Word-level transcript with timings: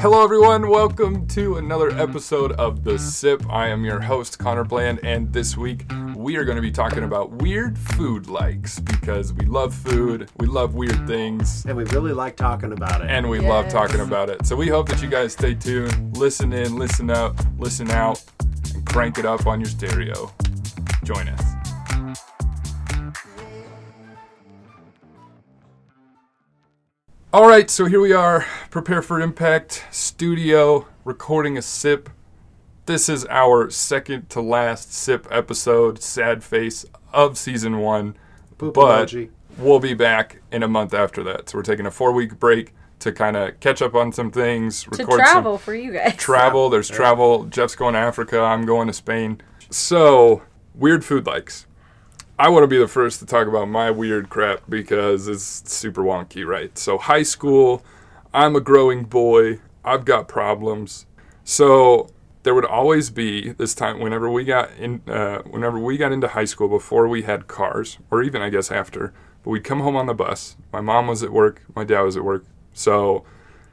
Hello, 0.00 0.22
everyone. 0.22 0.68
Welcome 0.68 1.26
to 1.28 1.56
another 1.56 1.90
episode 1.90 2.52
of 2.52 2.84
The 2.84 2.98
Sip. 2.98 3.44
I 3.50 3.68
am 3.68 3.84
your 3.84 4.00
host, 4.00 4.38
Connor 4.38 4.64
Bland, 4.64 5.00
and 5.02 5.32
this 5.32 5.56
week 5.56 5.84
we 6.14 6.36
are 6.36 6.44
going 6.44 6.56
to 6.56 6.62
be 6.62 6.70
talking 6.70 7.02
about 7.04 7.30
weird 7.42 7.76
food 7.78 8.28
likes 8.28 8.78
because 8.78 9.32
we 9.32 9.46
love 9.46 9.74
food, 9.74 10.30
we 10.38 10.46
love 10.46 10.74
weird 10.74 11.06
things, 11.06 11.64
And 11.66 11.76
we 11.76 11.84
really 11.84 12.12
like 12.12 12.36
talking 12.36 12.72
about 12.72 13.00
it. 13.02 13.10
and 13.10 13.28
we 13.28 13.40
love 13.40 13.68
talking 13.68 14.00
about 14.00 14.30
it. 14.30 14.46
So 14.46 14.54
we 14.56 14.68
hope 14.68 14.88
that 14.88 15.02
you 15.02 15.08
guys 15.08 15.32
stay 15.32 15.54
tuned, 15.54 16.16
listen 16.16 16.52
in, 16.52 16.76
listen 16.76 17.10
up, 17.10 17.36
listen 17.58 17.90
out, 17.90 18.22
and 18.74 18.86
crank 18.86 19.18
it 19.18 19.26
up 19.26 19.46
on 19.46 19.60
your 19.60 19.68
stereo. 19.68 20.32
Join 21.04 21.28
us. 21.28 21.57
All 27.38 27.46
right, 27.46 27.70
so 27.70 27.84
here 27.84 28.00
we 28.00 28.12
are, 28.12 28.44
Prepare 28.68 29.00
for 29.00 29.20
Impact 29.20 29.84
Studio, 29.92 30.88
recording 31.04 31.56
a 31.56 31.62
sip. 31.62 32.10
This 32.86 33.08
is 33.08 33.24
our 33.30 33.70
second 33.70 34.28
to 34.30 34.40
last 34.40 34.92
sip 34.92 35.24
episode, 35.30 36.02
sad 36.02 36.42
face 36.42 36.84
of 37.12 37.38
season 37.38 37.78
one. 37.78 38.16
Poop 38.58 38.74
but 38.74 39.10
emoji. 39.10 39.30
we'll 39.56 39.78
be 39.78 39.94
back 39.94 40.42
in 40.50 40.64
a 40.64 40.68
month 40.68 40.92
after 40.92 41.22
that. 41.22 41.48
So 41.48 41.58
we're 41.58 41.62
taking 41.62 41.86
a 41.86 41.92
four 41.92 42.10
week 42.10 42.40
break 42.40 42.74
to 42.98 43.12
kind 43.12 43.36
of 43.36 43.60
catch 43.60 43.82
up 43.82 43.94
on 43.94 44.10
some 44.10 44.32
things, 44.32 44.82
to 44.82 44.90
record 44.90 45.20
travel 45.20 45.58
some 45.58 45.64
for 45.64 45.76
you 45.76 45.92
guys. 45.92 46.16
travel. 46.16 46.68
There's 46.68 46.88
travel. 46.88 47.44
Jeff's 47.44 47.76
going 47.76 47.94
to 47.94 48.00
Africa. 48.00 48.40
I'm 48.40 48.66
going 48.66 48.88
to 48.88 48.92
Spain. 48.92 49.40
So 49.70 50.42
weird 50.74 51.04
food 51.04 51.24
likes. 51.24 51.67
I 52.40 52.50
want 52.50 52.62
to 52.62 52.68
be 52.68 52.78
the 52.78 52.86
first 52.86 53.18
to 53.18 53.26
talk 53.26 53.48
about 53.48 53.68
my 53.68 53.90
weird 53.90 54.28
crap 54.28 54.62
because 54.68 55.26
it's 55.26 55.42
super 55.72 56.02
wonky, 56.02 56.46
right? 56.46 56.78
So 56.78 56.96
high 56.96 57.24
school, 57.24 57.82
I'm 58.32 58.54
a 58.54 58.60
growing 58.60 59.02
boy. 59.02 59.58
I've 59.84 60.04
got 60.04 60.28
problems. 60.28 61.06
So 61.42 62.10
there 62.44 62.54
would 62.54 62.64
always 62.64 63.10
be 63.10 63.50
this 63.54 63.74
time 63.74 63.98
whenever 63.98 64.30
we 64.30 64.44
got 64.44 64.70
in, 64.78 65.02
uh, 65.08 65.38
whenever 65.50 65.80
we 65.80 65.96
got 65.96 66.12
into 66.12 66.28
high 66.28 66.44
school 66.44 66.68
before 66.68 67.08
we 67.08 67.22
had 67.22 67.48
cars, 67.48 67.98
or 68.08 68.22
even 68.22 68.40
I 68.40 68.50
guess 68.50 68.70
after. 68.70 69.12
But 69.42 69.50
we'd 69.50 69.64
come 69.64 69.80
home 69.80 69.96
on 69.96 70.06
the 70.06 70.14
bus. 70.14 70.56
My 70.72 70.80
mom 70.80 71.08
was 71.08 71.24
at 71.24 71.32
work. 71.32 71.64
My 71.74 71.82
dad 71.82 72.02
was 72.02 72.16
at 72.16 72.22
work. 72.22 72.44
So 72.72 73.24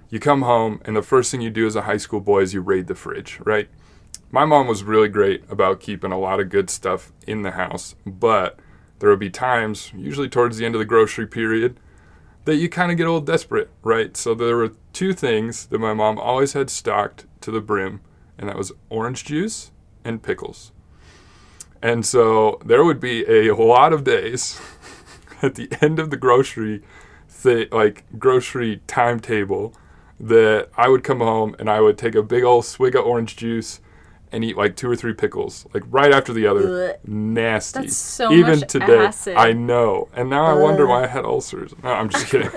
you 0.09 0.19
come 0.19 0.41
home, 0.41 0.81
and 0.85 0.95
the 0.95 1.03
first 1.03 1.29
thing 1.29 1.41
you 1.41 1.51
do 1.51 1.67
as 1.67 1.75
a 1.75 1.83
high 1.83 1.97
school 1.97 2.19
boy 2.19 2.41
is 2.41 2.55
you 2.55 2.61
raid 2.61 2.87
the 2.87 2.95
fridge, 2.95 3.39
right? 3.43 3.69
My 4.31 4.45
mom 4.45 4.67
was 4.67 4.83
really 4.83 5.07
great 5.07 5.43
about 5.49 5.79
keeping 5.79 6.11
a 6.11 6.19
lot 6.19 6.39
of 6.39 6.49
good 6.49 6.69
stuff 6.69 7.13
in 7.25 7.43
the 7.43 7.51
house, 7.51 7.95
but 8.05 8.59
there 8.99 9.09
would 9.09 9.19
be 9.19 9.29
times, 9.29 9.91
usually 9.95 10.29
towards 10.29 10.57
the 10.57 10.65
end 10.65 10.75
of 10.75 10.79
the 10.79 10.85
grocery 10.85 11.27
period, 11.27 11.79
that 12.45 12.55
you 12.55 12.69
kind 12.69 12.91
of 12.91 12.97
get 12.97 13.07
a 13.07 13.11
little 13.11 13.21
desperate, 13.25 13.69
right? 13.83 14.15
So 14.15 14.33
there 14.33 14.55
were 14.55 14.73
two 14.93 15.13
things 15.13 15.65
that 15.67 15.79
my 15.79 15.93
mom 15.93 16.19
always 16.19 16.53
had 16.53 16.69
stocked 16.69 17.25
to 17.41 17.51
the 17.51 17.61
brim, 17.61 18.01
and 18.37 18.49
that 18.49 18.57
was 18.57 18.71
orange 18.89 19.25
juice 19.25 19.71
and 20.03 20.21
pickles. 20.21 20.71
And 21.81 22.05
so 22.05 22.59
there 22.65 22.83
would 22.83 22.99
be 22.99 23.25
a 23.25 23.53
lot 23.55 23.93
of 23.93 24.03
days 24.03 24.59
at 25.41 25.55
the 25.55 25.69
end 25.81 25.99
of 25.99 26.09
the 26.09 26.17
grocery 26.17 26.81
thi- 27.27 27.67
like 27.71 28.05
grocery 28.17 28.81
timetable 28.87 29.73
that 30.19 30.69
I 30.77 30.87
would 30.87 31.03
come 31.03 31.19
home 31.19 31.55
and 31.59 31.69
I 31.69 31.81
would 31.81 31.97
take 31.97 32.15
a 32.15 32.23
big 32.23 32.43
old 32.43 32.65
swig 32.65 32.95
of 32.95 33.05
orange 33.05 33.35
juice 33.35 33.81
and 34.35 34.43
eat 34.43 34.57
like 34.57 34.75
two 34.75 34.91
or 34.91 34.97
three 34.97 35.13
pickles, 35.13 35.65
like 35.73 35.83
right 35.87 36.11
after 36.11 36.33
the 36.33 36.45
other. 36.45 36.89
Ugh. 36.89 36.95
Nasty. 37.07 37.79
That's 37.79 37.95
so 37.95 38.33
Even 38.33 38.59
much 38.59 38.69
today, 38.69 39.05
acid. 39.05 39.37
I 39.37 39.53
know. 39.53 40.09
And 40.13 40.29
now 40.29 40.45
I 40.45 40.53
wonder 40.53 40.85
why 40.85 41.05
I 41.05 41.07
had 41.07 41.23
ulcers. 41.23 41.73
No, 41.81 41.89
I'm 41.89 42.09
just 42.09 42.27
kidding. 42.27 42.51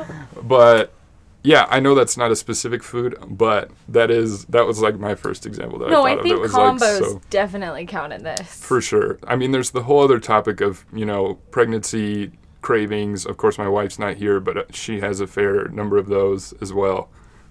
but 0.42 0.94
yeah, 1.42 1.66
I 1.68 1.80
know 1.80 1.94
that's 1.94 2.16
not 2.16 2.30
a 2.30 2.36
specific 2.36 2.82
food, 2.82 3.16
but 3.28 3.70
that 3.88 4.10
is 4.10 4.46
that 4.46 4.66
was 4.66 4.80
like 4.80 4.98
my 4.98 5.14
first 5.14 5.44
example 5.44 5.78
that 5.80 5.90
no, 5.90 6.06
I 6.06 6.12
I 6.12 6.14
thought 6.14 6.22
think 6.22 6.32
of. 6.34 6.38
It 6.38 6.42
was 6.42 6.52
combos 6.52 7.00
like 7.00 7.10
so 7.10 7.20
definitely 7.28 7.84
count 7.84 8.14
in 8.14 8.24
this. 8.24 8.64
for 8.64 8.80
sure. 8.80 9.18
I 9.26 9.36
mean, 9.36 9.52
there's 9.52 9.72
the 9.72 9.82
whole 9.82 10.00
other 10.00 10.18
topic 10.18 10.62
of 10.62 10.86
you 10.94 11.04
know 11.04 11.34
pregnancy 11.50 12.32
cravings. 12.62 13.26
Of 13.26 13.36
course, 13.36 13.58
my 13.58 13.68
wife's 13.68 13.98
not 13.98 14.16
here, 14.16 14.40
but 14.40 14.56
uh, 14.56 14.64
she 14.70 15.00
has 15.00 15.20
a 15.20 15.26
fair 15.26 15.68
number 15.68 15.98
of 15.98 16.06
those 16.08 16.54
as 16.62 16.72
well. 16.72 17.10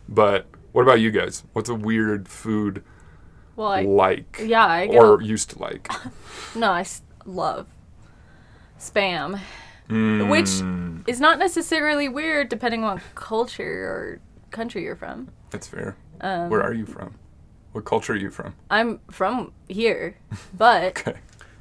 But 0.09 0.47
what 0.72 0.81
about 0.81 1.00
you 1.00 1.12
guys? 1.12 1.44
What's 1.53 1.69
a 1.69 1.75
weird 1.75 2.28
food 2.28 2.84
well, 3.57 3.68
I, 3.73 3.81
like? 3.81 4.40
yeah, 4.41 4.66
I 4.66 4.88
get 4.88 4.95
or 5.03 5.19
a- 5.19 5.23
used 5.25 5.50
to 5.50 5.59
like? 5.59 5.91
no, 6.56 6.72
I 6.72 6.81
s- 6.81 7.01
love 7.25 7.68
spam, 8.79 9.40
Mm, 9.90 10.29
which 10.29 10.50
is 11.09 11.19
not 11.22 11.40
necessarily 11.40 12.09
weird 12.09 12.50
depending 12.50 12.84
on 12.84 13.00
culture 13.16 13.63
or 13.90 14.19
country 14.51 14.84
you're 14.84 14.95
from. 14.97 15.29
that's 15.50 15.68
fair. 15.68 15.95
Um, 16.19 16.50
Where 16.50 16.62
are 16.62 16.73
you 16.73 16.85
from? 16.85 17.16
What 17.72 17.85
culture 17.85 18.13
are 18.13 18.18
you 18.18 18.29
from? 18.29 18.53
I'm 18.69 19.00
from 19.12 19.53
here, 19.69 20.18
but 20.53 20.97
Okay. 21.07 21.18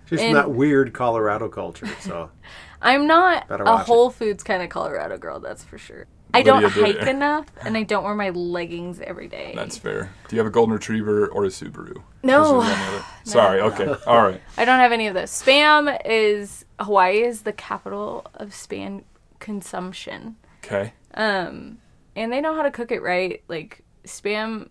She's 0.09 0.21
from 0.21 0.33
that 0.35 0.51
weird 0.51 0.93
Colorado 0.93 1.49
culture. 1.49 1.87
So 2.01 2.31
I'm 2.83 3.07
not 3.07 3.47
a 3.51 3.55
it. 3.55 3.87
Whole 3.87 4.11
Foods 4.11 4.43
kind 4.43 4.63
of 4.63 4.69
Colorado 4.71 5.19
girl. 5.19 5.39
That's 5.41 5.63
for 5.65 5.79
sure. 5.79 6.07
I 6.35 6.43
don't 6.43 6.65
hike 6.65 6.97
it. 6.97 7.09
enough, 7.09 7.47
and 7.65 7.77
I 7.77 7.83
don't 7.83 8.05
wear 8.05 8.15
my 8.15 8.31
leggings 8.31 9.01
every 9.01 9.29
day. 9.29 9.53
That's 9.55 9.79
fair. 9.79 10.11
Do 10.29 10.37
you 10.37 10.41
have 10.41 10.47
a 10.47 10.51
golden 10.51 10.75
retriever 10.75 11.29
or 11.29 11.45
a 11.45 11.49
Subaru? 11.49 12.03
No. 12.23 12.61
Those 12.61 12.65
are 12.69 12.99
the 12.99 13.05
Sorry. 13.31 13.61
Okay. 13.61 13.95
All 14.07 14.23
right. 14.23 14.41
I 14.59 14.65
don't 14.65 14.81
have 14.81 14.93
any 14.93 15.07
of 15.07 15.15
those. 15.15 15.31
Spam 15.31 15.99
is 16.05 16.65
Hawaii 16.81 17.23
is 17.23 17.43
the 17.43 17.53
capital 17.53 18.27
of 18.35 18.51
spam 18.51 19.05
consumption. 19.39 20.37
Okay. 20.65 20.93
Um, 21.15 21.79
and 22.15 22.33
they 22.33 22.41
know 22.41 22.55
how 22.55 22.63
to 22.63 22.71
cook 22.71 22.91
it 22.91 23.03
right. 23.03 23.43
Like 23.49 23.83
spam, 24.05 24.69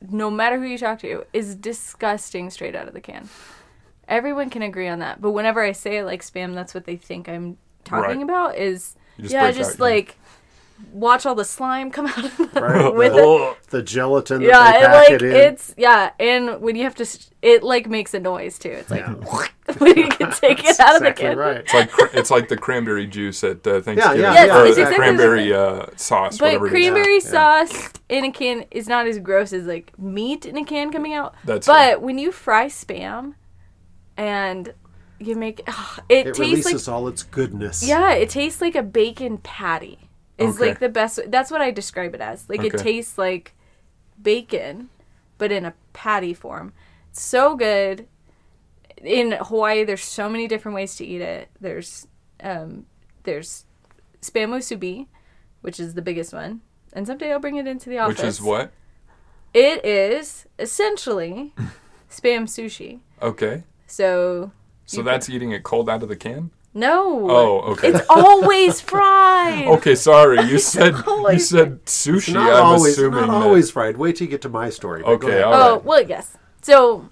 no 0.00 0.30
matter 0.30 0.58
who 0.58 0.66
you 0.66 0.78
talk 0.78 0.98
to, 1.00 1.24
is 1.32 1.54
disgusting 1.56 2.50
straight 2.50 2.76
out 2.76 2.86
of 2.88 2.94
the 2.94 3.00
can. 3.00 3.28
Everyone 4.08 4.50
can 4.50 4.62
agree 4.62 4.88
on 4.88 4.98
that. 4.98 5.20
But 5.20 5.30
whenever 5.30 5.62
I 5.62 5.72
say 5.72 5.98
I 5.98 6.02
like 6.02 6.22
spam, 6.22 6.54
that's 6.54 6.74
what 6.74 6.84
they 6.84 6.96
think 6.96 7.28
I'm 7.28 7.56
talking 7.84 8.18
Right. 8.18 8.22
about. 8.22 8.56
Is 8.56 8.94
yeah, 9.16 9.50
just 9.50 9.80
out, 9.80 9.86
you 9.88 10.06
know. 10.06 10.12
Like 10.84 10.92
watch 10.94 11.26
all 11.26 11.34
the 11.34 11.44
slime 11.44 11.90
come 11.90 12.06
out 12.06 12.24
of 12.24 12.36
the, 12.36 12.60
Right. 12.60 12.94
with 12.94 13.12
it. 13.14 13.20
Oh, 13.22 13.56
the 13.70 13.82
gelatin 13.82 14.42
that 14.42 14.48
Yeah, 14.48 14.70
they 14.72 14.78
it 14.78 14.82
pack 14.86 14.94
like 14.94 15.10
it 15.10 15.22
in. 15.22 15.34
it's 15.36 15.74
yeah, 15.76 16.10
and 16.20 16.60
when 16.60 16.76
you 16.76 16.82
have 16.84 16.94
to, 16.96 17.02
s- 17.02 17.30
it 17.42 17.62
like 17.62 17.88
makes 17.88 18.14
a 18.14 18.20
noise 18.20 18.58
too. 18.58 18.70
It's 18.70 18.90
like 18.90 19.00
Yeah. 19.00 19.14
when 19.78 19.96
you 19.96 20.08
can 20.08 20.30
take 20.32 20.64
it 20.64 20.78
out 20.80 20.96
of 20.96 21.02
the 21.02 21.12
can. 21.12 21.36
right. 21.38 21.56
It's 21.58 21.72
like 21.74 21.90
cr- 21.90 22.16
it's 22.16 22.30
like 22.30 22.48
the 22.48 22.56
cranberry 22.56 23.06
juice 23.06 23.42
at 23.44 23.66
uh, 23.66 23.80
Thanksgiving. 23.80 24.20
yeah, 24.20 24.34
Yes, 24.34 24.50
or 24.50 24.66
it's 24.66 24.76
the 24.76 24.82
exactly 24.82 24.96
cranberry 24.96 25.52
uh, 25.54 25.86
sauce, 25.96 26.38
But 26.38 26.60
whatever 26.60 26.66
it 26.66 26.68
is. 26.68 26.72
cranberry 26.90 27.14
Yeah, 27.18 27.20
yeah. 27.24 27.66
sauce 27.66 27.92
in 28.08 28.24
a 28.24 28.32
can 28.32 28.64
is 28.70 28.88
not 28.88 29.06
as 29.06 29.18
gross 29.18 29.52
as 29.52 29.66
like 29.66 29.98
meat 29.98 30.44
in 30.46 30.56
a 30.56 30.64
can 30.64 30.90
coming 30.92 31.14
out. 31.14 31.34
That's 31.44 31.66
but 31.66 32.02
when 32.02 32.18
you 32.18 32.32
fry 32.32 32.66
spam, 32.66 33.34
and 34.16 34.74
you 35.18 35.36
make 35.36 35.62
ugh, 35.66 36.00
it, 36.08 36.26
It 36.28 36.34
tastes 36.34 36.38
releases 36.40 36.88
like 36.88 36.94
all 36.94 37.08
its 37.08 37.22
goodness. 37.22 37.82
yeah, 37.86 38.12
it 38.12 38.28
tastes 38.30 38.60
like 38.60 38.74
a 38.74 38.82
bacon 38.82 39.38
patty. 39.38 39.98
Is 40.48 40.56
Okay. 40.56 40.68
like 40.68 40.78
the 40.80 40.88
best. 40.88 41.20
That's 41.28 41.50
what 41.50 41.60
I 41.60 41.70
describe 41.70 42.14
it 42.14 42.20
as. 42.20 42.48
Like 42.48 42.64
it 42.64 42.76
tastes 42.78 43.18
like 43.18 43.54
bacon, 44.20 44.88
but 45.38 45.50
in 45.52 45.64
a 45.64 45.74
patty 45.92 46.34
form. 46.34 46.72
So 47.12 47.56
good. 47.56 48.06
In 49.02 49.32
Hawaii, 49.32 49.84
there's 49.84 50.04
so 50.04 50.28
many 50.28 50.46
different 50.46 50.74
ways 50.76 50.94
to 50.96 51.04
eat 51.04 51.20
it. 51.20 51.48
There's 51.60 52.06
um, 52.42 52.86
there's 53.24 53.64
spam 54.20 54.50
musubi, 54.50 55.06
which 55.60 55.80
is 55.80 55.94
the 55.94 56.02
biggest 56.02 56.32
one, 56.32 56.60
and 56.92 57.06
someday 57.06 57.32
I'll 57.32 57.40
bring 57.40 57.56
it 57.56 57.66
into 57.66 57.90
the 57.90 57.98
office. 57.98 58.18
Which 58.18 58.26
is 58.26 58.40
what? 58.40 58.72
It 59.54 59.84
is 59.84 60.46
essentially 60.58 61.52
spam 62.10 62.44
sushi. 62.44 63.00
Okay. 63.20 63.64
So 63.86 64.52
So 64.86 65.02
that's 65.02 65.28
eating 65.28 65.50
it 65.52 65.62
cold 65.64 65.90
out 65.90 66.02
of 66.02 66.08
the 66.08 66.16
can? 66.16 66.50
No. 66.74 67.30
Oh, 67.30 67.60
okay. 67.72 67.88
It's 67.88 68.06
always 68.10 68.80
fried. 68.80 69.66
Okay, 69.66 69.94
sorry. 69.94 70.40
You 70.42 70.58
said 70.58 70.94
you 70.94 71.02
always- 71.06 71.48
said 71.48 71.84
sushi. 71.84 72.16
It's 72.16 72.28
not 72.30 72.52
I'm 72.52 72.64
always 72.64 72.94
assuming 72.94 73.20
not 73.20 73.26
that- 73.40 73.46
always 73.46 73.70
fried. 73.70 73.96
Wait 73.96 74.16
till 74.16 74.26
you 74.26 74.30
get 74.30 74.42
to 74.42 74.48
my 74.48 74.70
story. 74.70 75.02
but 75.02 75.16
go 75.18 75.26
Okay, 75.28 75.40
ahead. 75.40 75.44
all 75.44 75.54
Oh 75.54 75.78
well, 75.84 76.02
yes. 76.02 76.36
So 76.62 77.08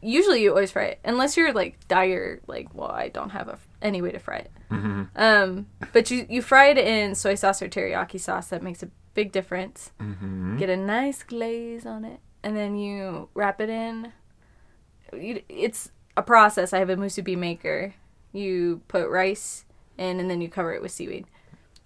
usually 0.00 0.42
you 0.42 0.50
always 0.50 0.70
fry 0.70 0.84
it, 0.84 0.98
unless 1.04 1.36
you're 1.36 1.52
like 1.52 1.76
dire. 1.88 2.40
Like, 2.46 2.68
well, 2.74 2.90
I 2.90 3.08
don't 3.08 3.30
have 3.30 3.48
a, 3.48 3.58
any 3.80 4.02
way 4.02 4.12
to 4.12 4.18
fry 4.18 4.38
it. 4.38 4.50
Mm-hmm. 4.70 5.02
Um, 5.16 5.66
but 5.92 6.10
you 6.10 6.26
you 6.28 6.42
fry 6.42 6.68
it 6.68 6.78
in 6.78 7.14
soy 7.14 7.34
sauce 7.34 7.62
or 7.62 7.68
teriyaki 7.68 8.20
sauce. 8.20 8.48
That 8.48 8.62
makes 8.62 8.82
a 8.82 8.88
big 9.14 9.32
difference. 9.32 9.90
Mm-hmm. 10.00 10.58
Get 10.58 10.70
a 10.70 10.76
nice 10.76 11.22
glaze 11.22 11.84
on 11.86 12.04
it, 12.04 12.20
and 12.42 12.56
then 12.56 12.76
you 12.76 13.28
wrap 13.34 13.60
it 13.60 13.68
in. 13.68 14.12
You, 15.12 15.42
it's 15.48 15.90
a 16.16 16.22
process. 16.22 16.72
I 16.72 16.78
have 16.78 16.90
a 16.90 16.96
musubi 16.96 17.36
maker. 17.36 17.94
You 18.32 18.80
put 18.88 19.08
rice 19.08 19.64
in, 19.98 20.20
and 20.20 20.30
then 20.30 20.40
you 20.40 20.48
cover 20.48 20.72
it 20.72 20.82
with 20.82 20.90
seaweed. 20.90 21.26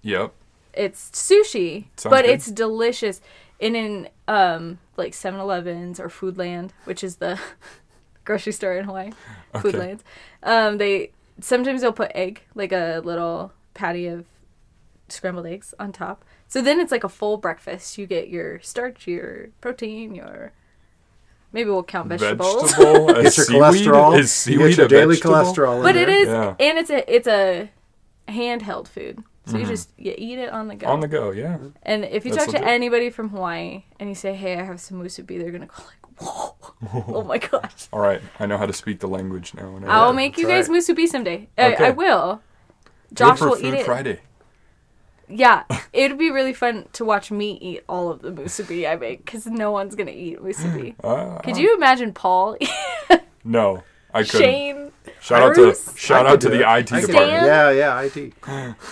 Yep. 0.02 0.32
It's 0.74 1.10
sushi, 1.10 1.86
Sounds 1.96 2.12
but 2.12 2.24
good. 2.24 2.30
it's 2.34 2.50
delicious. 2.50 3.20
And 3.60 3.74
in 3.76 4.08
um 4.28 4.78
like 4.96 5.12
7-Elevens 5.12 5.98
or 6.00 6.08
Foodland, 6.08 6.70
which 6.84 7.02
is 7.02 7.16
the 7.16 7.38
grocery 8.24 8.52
store 8.52 8.76
in 8.76 8.84
Hawaii, 8.84 9.10
Okay. 9.54 9.70
Foodlands, 9.70 10.00
um, 10.42 10.78
they 10.78 11.10
sometimes 11.40 11.80
they'll 11.80 11.92
put 11.92 12.12
egg, 12.14 12.42
like 12.54 12.72
a 12.72 13.00
little 13.04 13.52
patty 13.74 14.06
of 14.06 14.26
scrambled 15.08 15.46
eggs 15.46 15.74
on 15.78 15.92
top. 15.92 16.24
So 16.48 16.60
then 16.62 16.78
it's 16.80 16.92
like 16.92 17.04
a 17.04 17.08
full 17.08 17.36
breakfast. 17.38 17.98
You 17.98 18.06
get 18.06 18.28
your 18.28 18.60
starch, 18.60 19.06
your 19.06 19.48
protein, 19.60 20.14
your 20.14 20.52
maybe 21.56 21.70
we'll 21.70 21.82
count 21.82 22.08
vegetables. 22.08 22.70
Vegetable. 22.76 23.10
a 23.16 23.22
Get 23.24 23.36
your 23.36 23.46
cholesterol. 23.46 24.18
Is 24.18 24.46
you 24.46 24.58
seaweed 24.58 24.68
get 24.68 24.76
your 24.76 24.86
a 24.86 24.88
daily 24.88 25.14
vegetable? 25.16 25.34
cholesterol. 25.34 25.82
but 25.82 25.96
it 25.96 26.06
there. 26.06 26.22
is, 26.22 26.28
Yeah. 26.28 26.54
and 26.60 26.78
it's 26.78 26.90
a 26.90 27.14
it's 27.16 27.26
a 27.26 27.70
handheld 28.28 28.86
food. 28.86 29.24
So 29.46 29.52
you 29.52 29.62
mm-hmm. 29.62 29.70
just 29.70 29.90
you 29.96 30.12
eat 30.18 30.38
it 30.38 30.50
on 30.50 30.68
the 30.68 30.74
go. 30.74 30.86
On 30.88 31.00
the 31.00 31.08
go, 31.08 31.30
yeah. 31.30 31.58
and 31.84 32.04
if 32.04 32.24
you 32.26 32.32
That's 32.32 32.46
talk 32.46 32.54
to 32.56 32.64
anybody 32.66 33.10
from 33.10 33.28
Hawaii 33.30 33.84
and 34.00 34.08
you 34.08 34.14
say, 34.16 34.34
"Hey, 34.34 34.58
I 34.58 34.64
have 34.64 34.80
some 34.80 35.00
musubi," 35.00 35.38
they're 35.40 35.52
gonna 35.52 35.66
go 35.66 35.82
like, 35.90 36.20
"Whoa, 36.20 36.56
oh 37.20 37.22
my 37.22 37.38
gosh!" 37.38 37.86
All 37.92 38.00
right, 38.00 38.20
I 38.40 38.46
know 38.46 38.58
how 38.58 38.66
to 38.66 38.72
speak 38.72 38.98
the 38.98 39.06
language 39.08 39.54
now. 39.54 39.70
whenever- 39.70 39.92
I'll 39.92 40.12
make 40.12 40.36
you 40.36 40.48
guys 40.48 40.68
it. 40.68 40.72
musubi 40.72 41.06
someday. 41.06 41.48
Uh, 41.56 41.62
I, 41.62 41.72
Okay. 41.74 41.86
I 41.86 41.90
will. 41.90 42.42
Do 43.14 43.24
it 43.24 43.28
Josh 43.28 43.38
for 43.38 43.48
will 43.50 43.54
Food 43.56 43.66
eat 43.66 43.74
it. 43.74 43.86
Friday. 43.86 44.18
Yeah, 45.28 45.64
it'd 45.92 46.18
be 46.18 46.30
really 46.30 46.52
fun 46.52 46.86
to 46.94 47.04
watch 47.04 47.30
me 47.30 47.58
eat 47.60 47.82
all 47.88 48.10
of 48.10 48.22
the 48.22 48.30
musubi 48.30 48.88
I 48.88 48.96
make 48.96 49.24
because 49.24 49.46
no 49.46 49.72
one's 49.72 49.94
gonna 49.94 50.12
eat 50.12 50.40
musubi. 50.40 50.94
Uh, 51.02 51.38
Could 51.44 51.56
you 51.56 51.74
imagine 51.76 52.12
Paul, 52.12 52.56
No, 53.44 53.82
I 54.14 54.22
couldn't. 54.22 54.40
Shane? 54.40 54.92
Shout 55.20 55.42
out 55.42 55.54
to 55.56 55.62
Bruce? 55.62 55.96
shout 55.96 56.26
out 56.26 56.40
to 56.42 56.48
the 56.48 56.60
it. 56.60 56.78
IT 56.80 56.92
I 56.92 57.00
could 57.00 57.06
department. 57.08 57.42
Yeah, 57.44 57.70
yeah, 57.70 58.00
IT. 58.02 58.34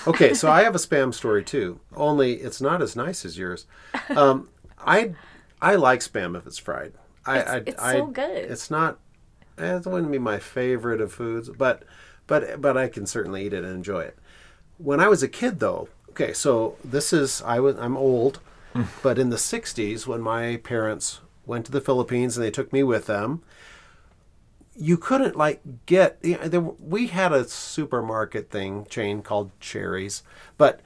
Okay, 0.09 0.35
so 0.35 0.51
I 0.51 0.63
have 0.65 0.75
a 0.75 0.79
spam 0.79 1.15
story 1.15 1.45
too. 1.45 1.79
Only 1.95 2.35
it's 2.35 2.61
not 2.61 2.83
as 2.83 2.97
nice 2.97 3.25
as 3.25 3.39
yours. 3.39 3.67
Um, 4.11 4.49
I 4.79 5.15
I 5.63 5.77
like 5.77 6.01
spam 6.01 6.37
if 6.37 6.47
it's 6.47 6.59
fried. 6.59 6.93
I, 7.27 7.39
It's- 7.39 7.55
I, 7.55 7.57
it's 7.67 7.83
I, 7.83 7.93
so 7.95 8.07
good. 8.07 8.51
It's 8.51 8.71
not. 8.71 8.99
It 9.57 9.87
wouldn't 9.87 10.11
be 10.13 10.19
my 10.19 10.39
favorite 10.41 11.01
of 11.01 11.13
foods, 11.13 11.49
but 11.49 11.85
but 12.27 12.61
but 12.61 12.77
I 12.77 12.89
can 12.89 13.07
certainly 13.07 13.47
eat 13.47 13.53
it 13.53 13.63
and 13.65 13.73
enjoy 13.75 14.01
it. 14.03 14.19
When 14.79 14.99
I 14.99 15.07
was 15.09 15.23
a 15.23 15.29
kid, 15.29 15.61
though, 15.61 15.89
okay, 16.15 16.33
so 16.33 16.77
this 16.85 17.13
is 17.13 17.43
I 17.43 17.61
was 17.61 17.77
I'm 17.77 17.97
old, 17.97 18.41
hmm. 18.73 18.85
but 19.03 19.19
in 19.19 19.31
the 19.31 19.37
'60s 19.37 20.07
when 20.07 20.21
my 20.21 20.57
parents 20.59 21.21
went 21.45 21.67
to 21.67 21.73
the 21.73 21.81
Philippines 21.81 22.37
and 22.37 22.47
they 22.47 22.51
took 22.51 22.73
me 22.73 22.83
with 22.83 23.07
them, 23.07 23.43
you 24.77 24.97
couldn't 24.97 25.37
like 25.37 25.61
get 25.87 26.19
you 26.23 26.39
know, 26.39 26.49
there, 26.49 26.61
we 26.61 27.09
had 27.09 27.33
a 27.33 27.49
supermarket 27.49 28.51
thing 28.51 28.87
chain 28.87 29.23
called 29.23 29.51
cherries 29.61 30.23
but 30.57 30.81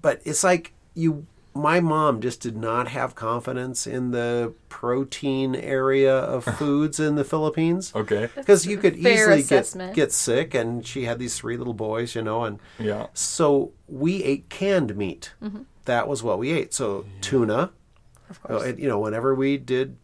but 0.00 0.20
it's 0.24 0.42
like 0.42 0.72
you 0.94 1.26
my 1.56 1.80
mom 1.80 2.20
just 2.20 2.40
did 2.40 2.56
not 2.56 2.88
have 2.88 3.14
confidence 3.14 3.86
in 3.86 4.10
the 4.10 4.52
protein 4.68 5.54
area 5.54 6.14
of 6.16 6.44
foods 6.58 7.00
in 7.00 7.14
the 7.16 7.24
Philippines. 7.24 7.92
Okay. 7.94 8.28
because 8.36 8.66
you 8.66 8.76
could 8.76 8.94
fair 9.00 9.12
easily 9.14 9.36
get, 9.38 9.44
assessment. 9.62 9.94
get 9.94 10.12
sick 10.12 10.54
and 10.54 10.86
she 10.86 11.04
had 11.04 11.18
these 11.18 11.36
three 11.36 11.56
little 11.56 11.74
boys 11.74 12.14
you 12.14 12.22
know 12.22 12.44
and 12.44 12.58
Yeah. 12.78 13.06
so 13.14 13.72
we 13.88 14.22
ate 14.22 14.48
canned 14.48 14.96
meat 14.96 15.32
Mm-hmm. 15.42 15.62
that 15.86 16.06
was 16.08 16.22
what 16.22 16.38
we 16.38 16.52
ate 16.52 16.72
so 16.74 17.04
tuna 17.20 17.70
Of 18.28 18.40
Oh, 18.44 18.48
course. 18.48 18.62
and, 18.64 18.78
you 18.78 18.88
know, 18.88 18.98
whenever 18.98 19.34
we 19.34 19.56
did 19.56 19.96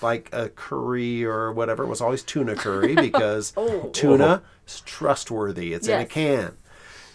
like 0.00 0.30
a 0.32 0.48
curry 0.50 1.24
or 1.24 1.52
whatever, 1.52 1.82
it 1.82 1.88
was 1.88 2.00
always 2.00 2.22
tuna 2.22 2.54
curry 2.54 2.94
because 3.08 3.52
Oh. 3.56 3.90
tuna 3.92 4.42
is 4.66 4.80
trustworthy. 4.82 5.72
It's 5.74 5.88
in 5.88 6.00
a 6.00 6.06
can. 6.06 6.52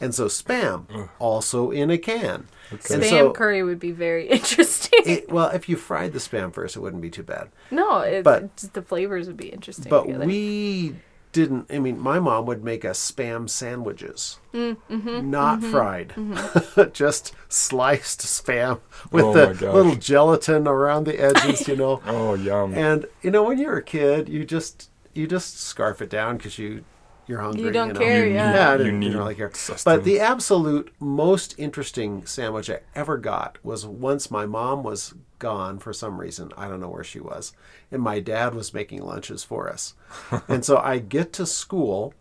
And 0.01 0.13
so 0.15 0.25
spam 0.25 1.09
also 1.19 1.71
in 1.71 1.89
a 1.91 1.97
can. 1.97 2.47
And 2.71 2.79
Spam 2.79 3.09
so 3.09 3.31
curry 3.33 3.63
would 3.63 3.79
be 3.79 3.91
very 3.91 4.27
interesting. 4.29 4.99
it, 5.05 5.31
well, 5.31 5.49
if 5.49 5.69
you 5.69 5.75
fried 5.77 6.13
the 6.13 6.19
spam 6.19 6.53
first, 6.53 6.75
it 6.75 6.79
wouldn't 6.79 7.01
be 7.01 7.09
too 7.09 7.23
bad. 7.23 7.49
no, 7.69 7.99
it, 7.99 8.23
but- 8.23 8.55
just 8.57 8.73
the 8.73 8.81
flavors 8.81 9.27
would 9.27 9.37
be 9.37 9.49
interesting. 9.49 9.89
But 9.89 10.03
together. 10.07 10.25
we 10.25 10.95
didn't. 11.33 11.67
I 11.71 11.79
mean, 11.79 11.97
my 11.99 12.19
mom 12.19 12.45
would 12.47 12.63
make 12.63 12.83
us 12.83 12.99
spam 13.11 13.49
sandwiches, 13.49 14.39
Mm, 14.53 14.75
mm-hmm, 14.89 15.29
not 15.29 15.63
fried, 15.63 16.13
just 16.93 17.33
sliced 17.47 18.19
spam 18.21 18.79
with 19.11 19.23
Oh 19.23 19.53
the 19.53 19.71
little 19.71 19.95
gelatin 19.95 20.67
around 20.67 21.05
the 21.05 21.17
edges. 21.19 21.67
You 21.67 21.75
know. 21.77 22.01
Oh, 22.07 22.33
yum. 22.33 22.73
And 22.73 23.05
you 23.21 23.31
know, 23.31 23.43
when 23.43 23.59
you're 23.59 23.77
a 23.77 23.83
kid, 23.83 24.27
you 24.29 24.43
just 24.45 24.89
you 25.13 25.27
just 25.27 25.59
scarf 25.59 26.01
it 26.01 26.09
down 26.09 26.37
because 26.37 26.57
you 26.57 26.83
you're 27.27 27.39
hungry. 27.39 27.63
You 27.63 27.71
don't 27.71 27.93
know? 27.93 27.99
care, 27.99 28.25
You 28.25 28.33
yeah. 28.33 28.51
need- 28.51 28.55
Yeah, 28.57 28.69
I 28.69 28.71
you 28.73 28.77
didn't, 28.79 28.99
need 28.99 29.05
didn't 29.07 29.19
really 29.21 29.35
care. 29.35 29.49
sustenance. 29.53 29.83
But 29.83 30.03
the 30.03 30.19
absolute 30.19 30.93
most 30.99 31.55
interesting 31.57 32.25
sandwich 32.25 32.69
I 32.69 32.79
ever 32.95 33.17
got 33.17 33.57
was 33.63 33.85
once 33.85 34.29
my 34.31 34.45
mom 34.45 34.83
was 34.83 35.13
gone 35.39 35.79
for 35.79 35.93
some 35.93 36.19
reason. 36.19 36.51
I 36.57 36.67
don't 36.67 36.79
know 36.79 36.89
where 36.89 37.03
she 37.03 37.19
was, 37.19 37.53
and 37.91 38.01
my 38.01 38.19
dad 38.19 38.53
was 38.53 38.73
making 38.73 39.01
lunches 39.03 39.43
for 39.43 39.69
us. 39.69 39.93
and 40.47 40.63
so 40.65 40.77
I 40.77 40.99
get 40.99 41.31
to 41.33 41.45
school, 41.45 42.13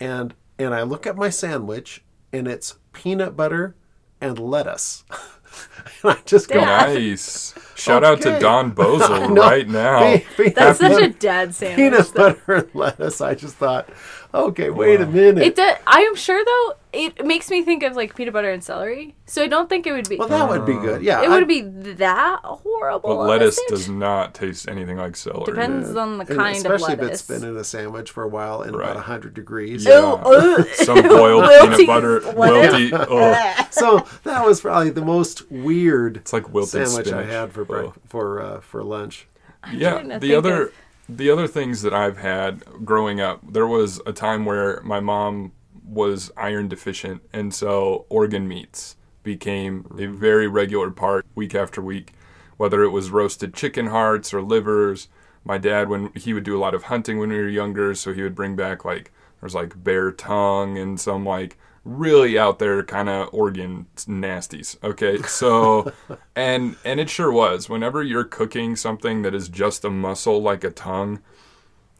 and 0.00 0.34
and 0.58 0.74
I 0.74 0.82
look 0.82 1.06
at 1.06 1.16
my 1.16 1.30
sandwich, 1.30 2.02
and 2.32 2.46
it's 2.48 2.76
peanut 2.92 3.36
butter 3.36 3.74
and 4.20 4.38
lettuce. 4.38 5.04
and 6.02 6.12
I 6.12 6.18
just 6.24 6.48
go, 6.48 6.60
Nice. 6.60 7.54
Shout 7.76 8.02
out 8.04 8.20
to 8.22 8.38
Don 8.40 8.72
Bozel 8.74 9.36
right 9.36 9.68
now. 9.68 10.00
pe- 10.00 10.24
peanut 10.36 10.54
That's 10.56 10.78
such 10.80 11.00
a 11.02 11.08
dad 11.10 11.54
sandwich. 11.54 11.76
peanut 11.76 12.06
though. 12.14 12.32
butter 12.34 12.54
and 12.54 12.74
lettuce. 12.74 13.20
I 13.20 13.34
just 13.34 13.54
thought, 13.56 13.88
okay, 14.34 14.70
wait 14.70 15.00
a 15.00 15.06
minute. 15.06 15.42
It 15.42 15.56
does. 15.56 15.76
I 15.86 16.00
am 16.02 16.14
sure 16.14 16.44
though. 16.44 16.74
It 16.90 17.26
makes 17.26 17.50
me 17.50 17.62
think 17.62 17.82
of 17.82 17.94
like 17.96 18.14
peanut 18.16 18.32
butter 18.32 18.50
and 18.50 18.64
celery. 18.64 19.14
So 19.26 19.42
I 19.42 19.46
don't 19.46 19.68
think 19.68 19.86
it 19.86 19.92
would 19.92 20.08
be. 20.08 20.16
well, 20.16 20.28
that 20.28 20.48
would 20.48 20.64
be 20.64 20.72
good. 20.72 21.02
Yeah, 21.02 21.20
it 21.22 21.28
I- 21.28 21.36
would 21.38 21.46
be 21.46 21.60
that 21.60 22.40
horrible. 22.42 23.10
But 23.18 23.26
lettuce 23.28 23.60
does 23.68 23.88
not 23.90 24.34
taste 24.34 24.66
anything 24.68 24.96
like 24.96 25.14
celery. 25.16 25.44
Depends 25.44 25.94
on 25.96 26.16
the 26.16 26.24
kind 26.24 26.38
and 26.38 26.40
kind 26.40 26.56
especially 26.56 26.94
of 26.94 27.02
if 27.02 27.10
it's 27.12 27.22
been 27.22 27.44
in 27.44 27.56
a 27.56 27.64
sandwich 27.64 28.10
for 28.10 28.22
a 28.22 28.28
while 28.28 28.62
in 28.62 28.74
Right. 28.74 28.90
about 28.90 29.04
hundred 29.04 29.34
degrees. 29.34 29.84
Ew. 29.84 29.90
Some 30.74 31.02
boiled 31.02 31.44
peanut 31.76 31.86
butter. 31.86 32.20
lettuce. 32.20 32.90
Wilty. 32.90 33.06
Oh, 33.10 33.66
so 33.70 34.06
that 34.24 34.44
was 34.46 34.62
probably 34.62 34.90
the 34.90 35.04
most 35.04 35.50
weird 35.50 36.16
it's 36.16 36.32
like 36.32 36.52
wilted 36.52 36.88
sandwich 36.88 37.12
I 37.12 37.24
had 37.24 37.52
for 37.52 37.66
Oh. 37.70 37.94
for 38.06 38.40
uh, 38.40 38.60
for 38.60 38.82
lunch. 38.82 39.26
yeah 39.72 39.90
trying 39.90 40.08
to 40.08 40.18
the 40.20 40.34
other 40.34 40.62
of- 40.68 40.72
the 41.08 41.30
other 41.30 41.46
things 41.46 41.82
that 41.82 41.94
i've 41.94 42.18
had 42.18 42.62
growing 42.84 43.20
up 43.20 43.40
there 43.50 43.66
was 43.66 44.00
a 44.06 44.12
time 44.12 44.44
where 44.44 44.80
my 44.82 45.00
mom 45.00 45.52
was 45.84 46.30
iron 46.36 46.68
deficient 46.68 47.22
and 47.32 47.54
so 47.54 48.04
organ 48.08 48.46
meats 48.46 48.96
became 49.28 49.86
a 49.98 50.06
very 50.06 50.48
regular 50.48 50.90
part 50.90 51.26
week 51.34 51.54
after 51.54 51.82
week. 51.82 52.14
Whether 52.56 52.82
it 52.82 52.88
was 52.88 53.10
roasted 53.10 53.52
chicken 53.52 53.88
hearts 53.88 54.32
or 54.32 54.42
livers 54.42 55.08
my 55.44 55.58
dad 55.58 55.88
when 55.88 56.10
he 56.14 56.32
would 56.32 56.44
do 56.44 56.56
a 56.56 56.60
lot 56.60 56.74
of 56.74 56.84
hunting 56.84 57.18
when 57.18 57.28
we 57.28 57.36
were 57.36 57.48
younger 57.48 57.94
so 57.94 58.12
he 58.12 58.22
would 58.22 58.34
bring 58.34 58.56
back 58.56 58.84
like 58.84 59.12
there's 59.40 59.54
like 59.54 59.82
bear 59.84 60.10
tongue 60.10 60.76
and 60.76 60.98
some 60.98 61.24
like 61.24 61.56
really 61.84 62.38
out 62.38 62.58
there 62.58 62.82
kind 62.82 63.08
of 63.08 63.28
organ 63.32 63.86
nasties 63.96 64.82
okay? 64.82 65.22
So 65.22 65.92
and 66.36 66.76
and 66.84 67.00
it 67.00 67.10
sure 67.10 67.32
was. 67.32 67.68
Whenever 67.68 68.02
you're 68.02 68.24
cooking 68.24 68.76
something 68.76 69.22
that 69.22 69.34
is 69.34 69.48
just 69.48 69.84
a 69.84 69.90
muscle 69.90 70.42
like 70.42 70.64
a 70.64 70.70
tongue 70.70 71.20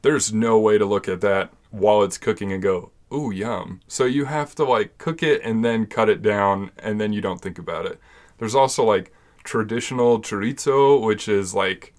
there's 0.02 0.32
no 0.32 0.58
way 0.58 0.78
to 0.78 0.84
look 0.84 1.08
at 1.08 1.20
that 1.22 1.52
while 1.70 2.02
it's 2.02 2.18
cooking 2.18 2.52
and 2.52 2.62
go 2.62 2.92
ooh 3.12 3.30
yum. 3.30 3.80
So 3.88 4.04
you 4.04 4.26
have 4.26 4.54
to 4.56 4.64
like 4.64 4.98
cook 4.98 5.22
it 5.22 5.42
and 5.42 5.64
then 5.64 5.86
cut 5.86 6.08
it 6.08 6.22
down 6.22 6.70
and 6.78 7.00
then 7.00 7.12
you 7.12 7.20
don't 7.20 7.40
think 7.40 7.58
about 7.58 7.86
it. 7.86 7.98
There's 8.38 8.54
also 8.54 8.84
like 8.84 9.12
traditional 9.44 10.20
chorizo 10.20 11.00
which 11.02 11.28
is 11.28 11.54
like 11.54 11.94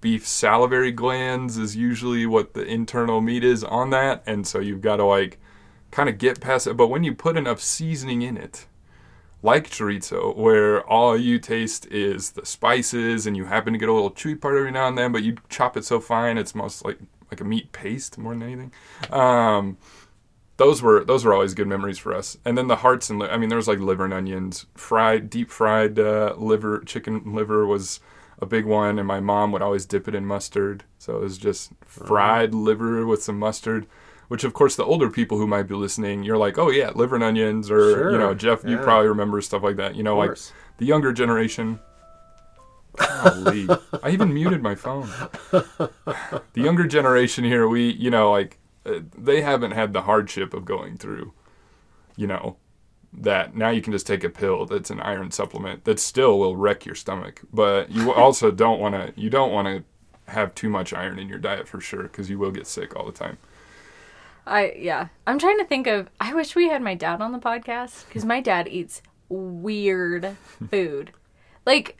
beef 0.00 0.26
salivary 0.26 0.92
glands 0.92 1.56
is 1.56 1.74
usually 1.74 2.26
what 2.26 2.54
the 2.54 2.64
internal 2.64 3.20
meat 3.20 3.42
is 3.42 3.64
on 3.64 3.90
that 3.90 4.22
and 4.26 4.46
so 4.46 4.60
you've 4.60 4.82
got 4.82 4.96
to 4.96 5.04
like 5.04 5.40
kind 5.94 6.08
of 6.08 6.18
get 6.18 6.40
past 6.40 6.66
it 6.66 6.76
but 6.76 6.88
when 6.88 7.04
you 7.04 7.14
put 7.14 7.36
enough 7.36 7.60
seasoning 7.60 8.22
in 8.22 8.36
it 8.36 8.66
like 9.42 9.70
chorizo 9.70 10.36
where 10.36 10.84
all 10.88 11.16
you 11.16 11.38
taste 11.38 11.86
is 11.86 12.32
the 12.32 12.44
spices 12.44 13.26
and 13.26 13.36
you 13.36 13.44
happen 13.44 13.72
to 13.72 13.78
get 13.78 13.88
a 13.88 13.92
little 13.92 14.10
chewy 14.10 14.38
part 14.38 14.56
every 14.56 14.72
now 14.72 14.88
and 14.88 14.98
then 14.98 15.12
but 15.12 15.22
you 15.22 15.36
chop 15.48 15.76
it 15.76 15.84
so 15.84 16.00
fine 16.00 16.36
it's 16.36 16.54
most 16.54 16.84
like 16.84 16.98
like 17.30 17.40
a 17.40 17.44
meat 17.44 17.70
paste 17.72 18.18
more 18.18 18.32
than 18.32 18.42
anything 18.42 18.72
um 19.10 19.76
those 20.56 20.82
were 20.82 21.04
those 21.04 21.24
were 21.24 21.34
always 21.34 21.54
good 21.54 21.66
memories 21.66 21.98
for 21.98 22.14
us. 22.14 22.38
And 22.44 22.56
then 22.56 22.68
the 22.68 22.76
hearts 22.76 23.10
and 23.10 23.22
I 23.22 23.36
mean 23.36 23.48
there 23.48 23.58
was 23.58 23.68
like 23.68 23.80
liver 23.80 24.04
and 24.04 24.14
onions, 24.14 24.66
fried 24.74 25.28
deep 25.30 25.50
fried 25.50 25.98
uh, 25.98 26.34
liver 26.36 26.80
chicken 26.80 27.34
liver 27.34 27.66
was 27.66 28.00
a 28.40 28.46
big 28.46 28.64
one, 28.64 28.98
and 28.98 29.06
my 29.06 29.20
mom 29.20 29.52
would 29.52 29.62
always 29.62 29.86
dip 29.86 30.08
it 30.08 30.14
in 30.14 30.26
mustard. 30.26 30.84
So 30.98 31.16
it 31.16 31.20
was 31.20 31.38
just 31.38 31.72
fried 31.84 32.54
liver 32.54 33.06
with 33.06 33.22
some 33.22 33.38
mustard. 33.38 33.86
Which 34.28 34.44
of 34.44 34.54
course 34.54 34.76
the 34.76 34.84
older 34.84 35.10
people 35.10 35.38
who 35.38 35.46
might 35.46 35.64
be 35.64 35.74
listening, 35.74 36.22
you're 36.22 36.38
like, 36.38 36.58
oh 36.58 36.70
yeah, 36.70 36.90
liver 36.94 37.14
and 37.14 37.24
onions, 37.24 37.70
or 37.70 37.92
Sure, 37.92 38.12
you 38.12 38.18
know 38.18 38.34
Jeff, 38.34 38.64
you 38.64 38.78
probably 38.78 39.08
remember 39.08 39.40
stuff 39.40 39.62
like 39.62 39.76
that. 39.76 39.94
You 39.94 40.02
know, 40.02 40.16
like 40.16 40.36
the 40.78 40.86
younger 40.86 41.12
generation. 41.12 41.80
Golly, 42.96 43.68
I 44.04 44.10
even 44.10 44.32
muted 44.32 44.62
my 44.62 44.76
phone. 44.76 45.08
The 45.50 46.40
younger 46.54 46.86
generation 46.86 47.42
here, 47.44 47.66
we 47.66 47.90
you 47.92 48.10
know 48.10 48.30
like 48.30 48.58
uh, 48.86 49.00
they 49.16 49.40
haven't 49.40 49.72
had 49.72 49.92
the 49.92 50.02
hardship 50.02 50.54
of 50.54 50.64
going 50.64 50.96
through, 50.96 51.32
you 52.16 52.26
know, 52.26 52.56
that 53.12 53.54
now 53.56 53.70
you 53.70 53.80
can 53.80 53.92
just 53.92 54.06
take 54.06 54.24
a 54.24 54.28
pill 54.28 54.66
that's 54.66 54.90
an 54.90 55.00
iron 55.00 55.30
supplement 55.30 55.84
that 55.84 55.98
still 55.98 56.38
will 56.38 56.56
wreck 56.56 56.84
your 56.84 56.94
stomach. 56.94 57.42
But 57.52 57.90
you 57.90 58.12
also 58.14 58.50
don't 58.50 58.80
want 58.80 58.94
to 58.94 59.20
you 59.20 59.30
don't 59.30 59.52
want 59.52 59.68
to 59.68 60.32
have 60.32 60.54
too 60.54 60.68
much 60.68 60.92
iron 60.92 61.18
in 61.18 61.28
your 61.28 61.38
diet 61.38 61.68
for 61.68 61.80
sure 61.80 62.04
because 62.04 62.30
you 62.30 62.38
will 62.38 62.50
get 62.50 62.66
sick 62.66 62.96
all 62.96 63.06
the 63.06 63.12
time. 63.12 63.38
I 64.46 64.74
yeah. 64.78 65.08
I'm 65.26 65.38
trying 65.38 65.58
to 65.58 65.64
think 65.64 65.86
of. 65.86 66.08
I 66.20 66.34
wish 66.34 66.54
we 66.54 66.68
had 66.68 66.82
my 66.82 66.94
dad 66.94 67.20
on 67.20 67.32
the 67.32 67.38
podcast 67.38 68.06
because 68.06 68.24
my 68.24 68.40
dad 68.40 68.68
eats 68.68 69.02
weird 69.28 70.36
food. 70.70 71.12
Like 71.66 71.98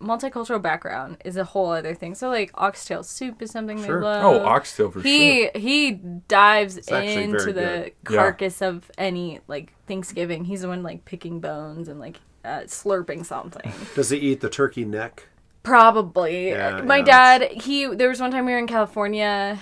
multicultural 0.00 0.60
background 0.60 1.16
is 1.24 1.36
a 1.36 1.44
whole 1.44 1.70
other 1.70 1.94
thing. 1.94 2.14
So 2.14 2.28
like 2.28 2.50
oxtail 2.54 3.02
soup 3.02 3.40
is 3.40 3.50
something 3.50 3.82
Sure. 3.82 4.00
they 4.00 4.06
love. 4.06 4.24
Oh, 4.24 4.44
oxtail 4.44 4.90
for 4.90 5.00
he 5.00 5.42
sure. 5.44 5.50
he 5.54 5.60
he 5.60 5.92
dives 6.28 6.76
into 6.88 7.52
the 7.52 7.92
good. 8.04 8.14
Yeah. 8.14 8.20
carcass 8.22 8.60
of 8.62 8.90
any 8.98 9.40
like 9.48 9.72
Thanksgiving. 9.86 10.44
He's 10.44 10.62
the 10.62 10.68
one 10.68 10.82
like 10.82 11.04
picking 11.04 11.40
bones 11.40 11.88
and 11.88 11.98
like 12.00 12.20
uh, 12.44 12.60
slurping 12.66 13.24
something. 13.24 13.72
Does 13.94 14.10
he 14.10 14.18
eat 14.18 14.40
the 14.40 14.50
turkey 14.50 14.84
neck? 14.84 15.28
Probably. 15.62 16.50
Yeah, 16.50 16.80
My 16.82 16.98
yeah. 16.98 17.04
dad, 17.38 17.52
he 17.52 17.86
there 17.86 18.08
was 18.08 18.20
one 18.20 18.30
time 18.30 18.46
we 18.46 18.52
were 18.52 18.58
in 18.58 18.68
California, 18.68 19.58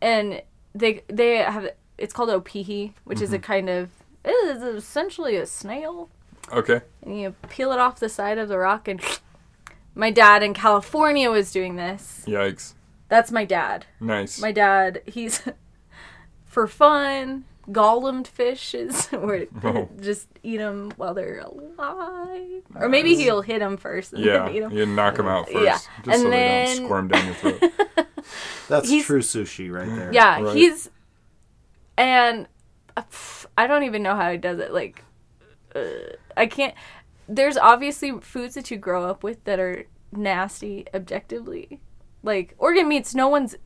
and 0.00 0.40
they 0.74 1.02
they 1.08 1.36
have 1.36 1.68
it's 1.98 2.12
called 2.12 2.28
opihi, 2.30 2.92
which 3.04 3.20
is 3.20 3.32
a 3.32 3.36
Mm-hmm. 3.38 3.44
kind 3.44 3.68
of 3.70 3.90
it 4.24 4.30
is 4.56 4.62
essentially 4.62 5.36
a 5.36 5.46
snail, 5.46 6.08
Okay. 6.52 6.80
and 7.02 7.20
you 7.20 7.34
peel 7.50 7.72
it 7.72 7.78
off 7.78 8.00
the 8.00 8.08
side 8.08 8.38
of 8.38 8.48
the 8.48 8.58
rock. 8.58 8.88
And 8.88 9.00
my 9.94 10.10
dad 10.10 10.42
in 10.42 10.54
California 10.54 11.30
was 11.30 11.52
doing 11.52 11.76
this. 11.76 12.24
Yikes. 12.26 12.74
That's 13.08 13.30
my 13.30 13.44
dad. 13.44 13.84
Nice. 14.00 14.40
My 14.40 14.50
dad, 14.50 15.02
he's 15.06 15.42
for 16.44 16.66
fun. 16.66 17.44
Gollumed 17.70 18.26
fishes, 18.26 19.06
where 19.10 19.46
Oh. 19.62 19.88
just 19.98 20.28
eat 20.42 20.58
them 20.58 20.92
while 20.98 21.14
they're 21.14 21.38
alive, 21.40 22.62
or 22.74 22.90
maybe 22.90 23.14
he'll 23.16 23.40
hit 23.40 23.60
them 23.60 23.78
first 23.78 24.12
and 24.12 24.22
yeah. 24.22 24.44
then 24.46 24.54
eat 24.54 24.60
them. 24.60 24.72
You 24.72 24.84
knock 24.84 25.16
them 25.16 25.26
out 25.28 25.48
first. 25.48 25.64
Yeah. 25.64 25.78
Just 25.78 26.08
And 26.08 26.14
so 26.20 26.24
they 26.24 26.30
then- 26.30 26.76
don't 26.76 26.84
squirm 26.86 27.08
down 27.08 27.24
your 27.24 27.34
throat. 27.36 27.62
That's 28.68 28.88
He's- 28.88 29.04
true 29.06 29.20
sushi 29.20 29.70
right 29.72 29.88
there. 29.88 30.12
Yeah, 30.12 30.40
Right. 30.42 30.56
he's 30.56 30.90
and 31.96 32.46
uh, 32.96 33.02
pff, 33.02 33.46
I 33.56 33.66
don't 33.66 33.82
even 33.84 34.02
know 34.02 34.14
how 34.14 34.30
he 34.30 34.36
does 34.38 34.58
it. 34.58 34.72
Like, 34.72 35.04
uh, 35.74 35.80
I 36.36 36.46
can't. 36.46 36.74
There's 37.28 37.56
obviously 37.56 38.12
foods 38.20 38.54
that 38.54 38.70
you 38.70 38.76
grow 38.76 39.04
up 39.04 39.22
with 39.22 39.42
that 39.44 39.58
are 39.58 39.84
nasty 40.12 40.86
objectively. 40.94 41.80
Like 42.22 42.54
organ 42.58 42.88
meats, 42.88 43.14
no 43.14 43.28
one's 43.28 43.56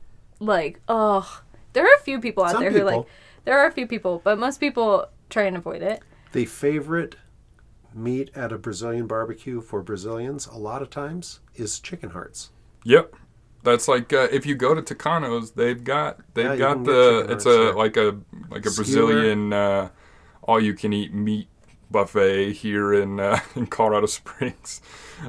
like, 0.40 0.80
oh. 0.88 1.42
There 1.74 1.84
are 1.84 1.96
a 1.96 2.02
few 2.02 2.18
people 2.20 2.44
out 2.44 2.52
Some 2.52 2.62
there 2.62 2.70
who 2.72 2.82
like. 2.82 3.06
There 3.44 3.58
are 3.58 3.66
a 3.66 3.72
few 3.72 3.86
people, 3.86 4.20
but 4.24 4.38
most 4.38 4.58
people 4.58 5.06
try 5.30 5.44
and 5.44 5.56
avoid 5.56 5.82
it. 5.82 6.02
The 6.32 6.44
favorite 6.44 7.16
meat 7.94 8.30
at 8.34 8.52
a 8.52 8.58
Brazilian 8.58 9.06
barbecue 9.06 9.60
for 9.60 9.80
Brazilians 9.82 10.46
a 10.46 10.56
lot 10.56 10.82
of 10.82 10.90
times 10.90 11.40
is 11.54 11.78
chicken 11.80 12.10
hearts. 12.10 12.50
Yep. 12.84 13.14
That's 13.62 13.88
like 13.88 14.12
uh, 14.12 14.28
if 14.30 14.46
you 14.46 14.54
go 14.54 14.74
to 14.74 14.82
Tucanos, 14.82 15.54
they've 15.54 15.82
got 15.82 16.20
they've 16.34 16.54
Yeah, 16.54 16.54
got 16.54 16.84
the 16.84 17.26
it's 17.28 17.44
a 17.46 17.72
there. 17.72 17.76
like 17.76 17.96
a 17.96 18.18
like 18.50 18.66
a 18.66 18.70
Skewer. 18.70 19.32
Brazilian 19.32 19.52
uh, 19.52 19.90
all 20.42 20.60
you 20.60 20.74
can 20.74 20.92
eat 20.92 21.12
meat 21.14 21.48
buffet 21.90 22.52
here 22.52 22.92
in 22.94 23.20
uh, 23.20 23.40
in 23.56 23.66
Colorado 23.66 24.06
Springs. 24.06 24.80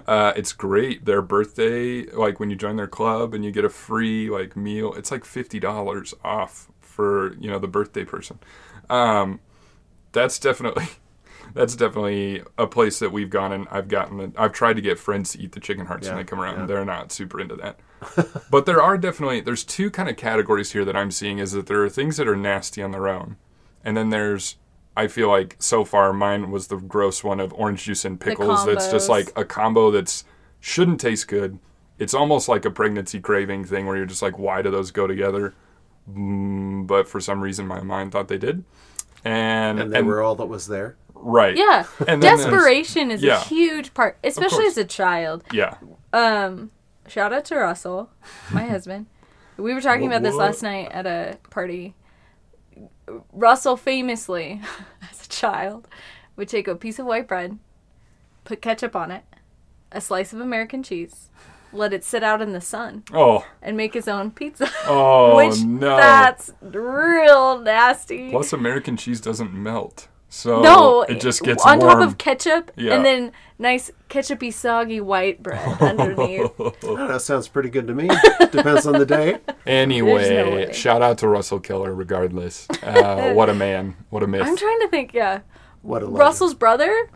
Uh, 0.07 0.33
it's 0.35 0.53
great. 0.53 1.05
Their 1.05 1.21
birthday, 1.21 2.03
like 2.11 2.39
when 2.39 2.49
you 2.49 2.55
join 2.55 2.75
their 2.75 2.87
club 2.87 3.33
and 3.33 3.43
you 3.43 3.51
get 3.51 3.65
a 3.65 3.69
free 3.69 4.29
like 4.29 4.55
meal, 4.55 4.93
it's 4.93 5.11
like 5.11 5.25
fifty 5.25 5.59
dollars 5.59 6.13
off 6.23 6.69
for 6.81 7.35
you 7.37 7.49
know 7.49 7.59
the 7.59 7.67
birthday 7.67 8.05
person. 8.05 8.39
Um, 8.89 9.39
that's 10.11 10.39
definitely 10.39 10.87
that's 11.53 11.75
definitely 11.75 12.43
a 12.57 12.67
place 12.67 12.99
that 12.99 13.11
we've 13.11 13.29
gone 13.29 13.51
and 13.51 13.67
I've 13.71 13.87
gotten 13.87 14.33
I've 14.37 14.53
tried 14.53 14.75
to 14.75 14.81
get 14.81 14.99
friends 14.99 15.31
to 15.31 15.41
eat 15.41 15.53
the 15.53 15.59
chicken 15.59 15.85
hearts 15.85 16.07
Yeah, 16.07 16.13
when 16.15 16.23
they 16.23 16.29
come 16.29 16.39
around. 16.39 16.59
yeah. 16.59 16.65
They're 16.65 16.85
not 16.85 17.11
super 17.11 17.39
into 17.39 17.55
that. 17.57 17.79
but 18.51 18.65
there 18.65 18.81
are 18.81 18.97
definitely 18.97 19.41
there's 19.41 19.63
two 19.63 19.89
kind 19.89 20.09
of 20.09 20.15
categories 20.17 20.71
here 20.71 20.85
that 20.85 20.95
I'm 20.95 21.11
seeing 21.11 21.39
is 21.39 21.51
that 21.53 21.67
there 21.67 21.83
are 21.83 21.89
things 21.89 22.17
that 22.17 22.27
are 22.27 22.35
nasty 22.35 22.81
on 22.81 22.91
their 22.91 23.07
own. 23.07 23.37
And 23.83 23.95
then 23.97 24.09
there's 24.09 24.57
I 24.95 25.07
feel 25.07 25.29
like 25.29 25.55
so 25.59 25.85
far 25.85 26.11
mine 26.13 26.51
was 26.51 26.67
the 26.67 26.77
gross 26.77 27.23
one 27.23 27.39
of 27.39 27.53
orange 27.53 27.83
juice 27.85 28.05
and 28.05 28.19
pickles 28.19 28.65
that's 28.65 28.91
just 28.91 29.07
like 29.09 29.31
a 29.37 29.45
combo 29.45 29.91
that's 29.91 30.25
shouldn't 30.59 30.99
taste 30.99 31.27
good. 31.27 31.59
It's 31.97 32.13
almost 32.13 32.47
like 32.47 32.65
a 32.65 32.71
pregnancy 32.71 33.19
craving 33.19 33.65
thing 33.65 33.85
where 33.85 33.97
you're 33.97 34.05
just 34.05 34.21
like 34.21 34.37
why 34.37 34.61
do 34.61 34.71
those 34.71 34.91
go 34.91 35.07
together? 35.07 35.53
Mm, 36.11 36.87
but 36.87 37.07
for 37.07 37.19
some 37.19 37.41
reason 37.41 37.67
my 37.67 37.81
mind 37.81 38.11
thought 38.11 38.27
they 38.27 38.37
did. 38.37 38.63
And 39.25 39.79
And 39.79 39.93
they 39.93 40.01
were 40.01 40.21
all 40.21 40.35
that 40.35 40.45
was 40.45 40.67
there. 40.67 40.95
Right. 41.19 41.55
Yeah, 41.55 41.85
And 42.07 42.21
desperation 42.21 43.11
is 43.11 43.21
yeah. 43.21 43.39
a 43.41 43.43
huge 43.45 43.93
part, 43.93 44.17
especially 44.23 44.65
as 44.65 44.77
a 44.77 44.85
child. 44.85 45.43
Yeah. 45.53 45.75
Um, 46.13 46.71
shout 47.07 47.31
out 47.33 47.45
to 47.45 47.55
Russell, 47.57 48.09
my 48.51 48.63
husband. 48.75 49.05
We 49.57 49.73
were 49.73 49.81
talking 49.81 50.09
What- 50.09 50.17
about 50.17 50.23
this 50.23 50.35
what? 50.35 50.45
last 50.45 50.63
night 50.63 50.91
at 50.91 51.05
a 51.05 51.37
party. 51.49 51.95
Russell 53.33 53.75
famously, 53.77 54.61
as 55.11 55.25
a 55.25 55.29
child, 55.29 55.87
would 56.35 56.47
take 56.47 56.67
a 56.67 56.75
piece 56.75 56.99
of 56.99 57.05
white 57.05 57.27
bread, 57.27 57.57
put 58.43 58.61
ketchup 58.61 58.95
on 58.95 59.11
it, 59.11 59.23
a 59.91 59.99
slice 59.99 60.31
of 60.31 60.39
American 60.39 60.83
cheese, 60.83 61.29
let 61.73 61.91
it 61.93 62.03
sit 62.03 62.23
out 62.23 62.41
in 62.41 62.53
the 62.53 62.61
sun, 62.61 63.03
Oh. 63.11 63.45
and 63.61 63.75
make 63.75 63.93
his 63.93 64.07
own 64.07 64.31
pizza. 64.31 64.69
Oh 64.85 65.35
Which 65.35 65.61
no. 65.63 65.97
that's 65.97 66.51
real 66.61 67.59
nasty. 67.59 68.29
Plus 68.31 68.53
American 68.53 68.95
cheese 68.95 69.19
doesn't 69.19 69.53
melt. 69.53 70.07
So 70.31 70.61
no, 70.61 71.01
it 71.01 71.19
just 71.19 71.41
gets 71.41 71.65
on 71.65 71.79
warm. 71.79 71.91
top 71.99 72.07
of 72.07 72.17
ketchup, 72.19 72.71
Yeah. 72.75 72.93
and 72.93 73.03
then 73.03 73.31
nice 73.57 73.89
ketchupy 74.09 74.53
soggy 74.53 75.01
white 75.01 75.41
bread 75.41 75.81
underneath. 75.81 76.51
Oh, 76.59 77.07
that 77.07 77.21
sounds 77.21 77.47
pretty 77.47 77.69
good 77.69 77.87
to 77.87 77.95
me. 77.95 78.07
Depends 78.51 78.85
on 78.85 78.93
the 78.99 79.05
day. 79.05 79.39
Anyway, 79.65 80.65
no 80.67 80.71
shout 80.71 81.01
out 81.01 81.17
to 81.19 81.27
Russell 81.27 81.59
Keller 81.59 81.93
regardless. 81.93 82.67
Uh, 82.83 83.33
what 83.33 83.49
a 83.49 83.53
man. 83.53 83.95
What 84.09 84.23
a 84.23 84.27
myth. 84.27 84.43
I'm 84.45 84.55
trying 84.57 84.79
to 84.81 84.87
think. 84.87 85.13
Yeah, 85.13 85.41
What 85.81 86.01
a 86.01 86.05
legend. 86.05 86.19
Russell's 86.19 86.53
brother, 86.55 87.09